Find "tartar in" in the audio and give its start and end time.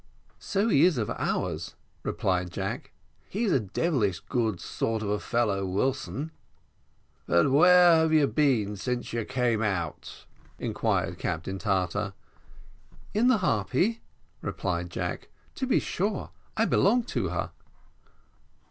11.59-13.27